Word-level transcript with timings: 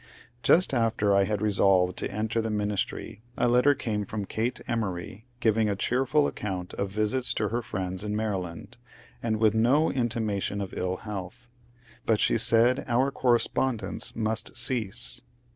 Just 0.41 0.73
after 0.73 1.13
I 1.15 1.25
had 1.25 1.43
resolved 1.43 1.95
to 1.99 2.09
enter 2.09 2.41
the 2.41 2.49
ministry 2.49 3.21
a 3.37 3.47
letter 3.47 3.75
came 3.75 4.03
from 4.03 4.25
Elate 4.25 4.59
Emory 4.67 5.27
giving 5.41 5.69
a 5.69 5.75
cheerful 5.75 6.23
accoimt 6.27 6.73
of 6.73 6.89
visits 6.89 7.35
to 7.35 7.49
her 7.49 7.61
friends 7.61 8.03
in 8.03 8.15
Maryland, 8.15 8.77
and 9.21 9.37
with 9.37 9.53
no 9.53 9.91
intimation 9.91 10.59
of 10.59 10.73
ill 10.75 10.95
health; 11.05 11.47
but 12.07 12.19
she 12.19 12.39
said 12.39 12.83
our 12.87 13.11
correspondence 13.11 14.15
must 14.15 14.57
cease. 14.57 15.21